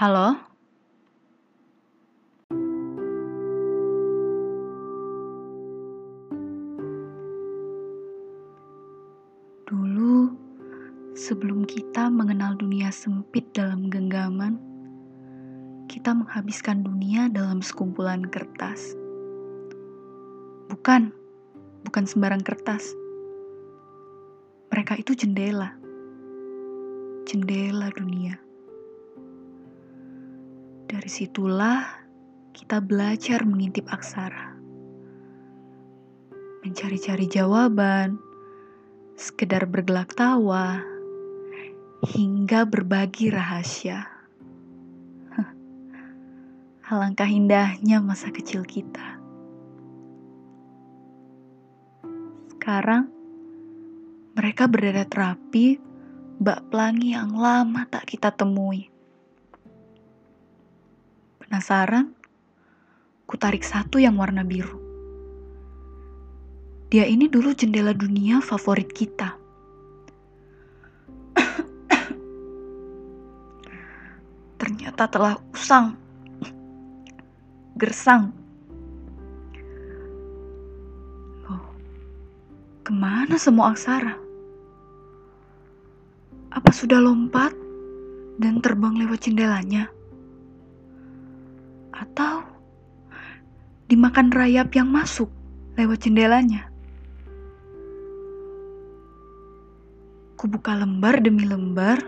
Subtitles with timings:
[0.00, 0.32] Halo?
[9.68, 10.32] Dulu,
[11.12, 14.56] sebelum kita mengenal dunia sempit dalam genggaman,
[15.84, 18.96] kita menghabiskan dunia dalam sekumpulan kertas.
[20.72, 21.12] Bukan,
[21.84, 22.96] bukan sembarang kertas.
[24.72, 25.76] Mereka itu jendela.
[27.28, 28.40] Jendela dunia.
[30.90, 31.86] Dari situlah
[32.50, 34.58] kita belajar mengintip aksara.
[36.66, 38.18] Mencari-cari jawaban,
[39.14, 40.82] sekedar bergelak tawa,
[42.10, 44.02] hingga berbagi rahasia.
[46.90, 49.22] Alangkah indahnya masa kecil kita.
[52.50, 53.06] Sekarang,
[54.34, 55.78] mereka berdadat rapi,
[56.42, 58.89] bak pelangi yang lama tak kita temui.
[61.50, 62.14] Penasaran?
[63.26, 64.78] Kutarik satu yang warna biru.
[66.94, 69.34] Dia ini dulu jendela dunia favorit kita.
[74.62, 75.98] Ternyata telah usang,
[77.74, 78.30] gersang.
[81.50, 81.66] Loh,
[82.86, 84.14] ke mana semua aksara?
[86.54, 87.50] Apa sudah lompat
[88.38, 89.90] dan terbang lewat jendelanya?
[92.00, 92.48] Atau
[93.92, 95.28] dimakan rayap yang masuk
[95.76, 96.72] lewat jendelanya?
[100.40, 102.00] Kubuka lembar demi lembar,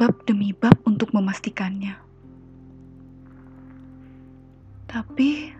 [0.00, 2.00] bab demi bab untuk memastikannya.
[4.88, 5.52] Tapi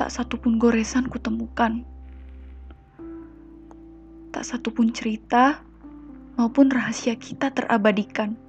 [0.00, 1.84] tak satupun goresan kutemukan.
[4.32, 5.60] Tak satupun cerita
[6.40, 8.40] maupun rahasia kita terabadikan.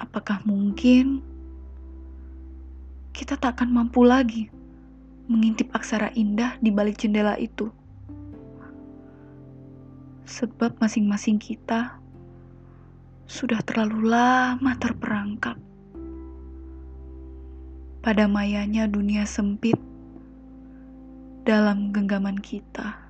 [0.00, 1.20] Apakah mungkin
[3.12, 4.48] kita tak akan mampu lagi
[5.28, 7.68] mengintip aksara indah di balik jendela itu?
[10.24, 12.00] Sebab masing-masing kita
[13.28, 15.60] sudah terlalu lama terperangkap
[18.00, 19.76] pada mayanya dunia sempit
[21.44, 23.09] dalam genggaman kita.